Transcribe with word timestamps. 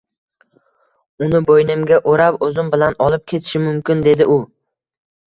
uni 1.25 1.41
bo‘ynimga 1.49 1.99
o‘rab 2.13 2.39
o‘zim 2.47 2.71
bilan 2.75 2.95
olib 3.07 3.25
ketishim 3.33 3.65
mumkin,- 3.67 4.01
dedi 4.07 4.27
u. 4.37 4.39